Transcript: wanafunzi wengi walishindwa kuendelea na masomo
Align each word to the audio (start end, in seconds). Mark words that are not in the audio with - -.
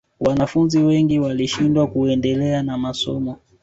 wanafunzi 0.19 0.79
wengi 0.79 1.19
walishindwa 1.19 1.87
kuendelea 1.87 2.63
na 2.63 2.77
masomo 2.77 3.39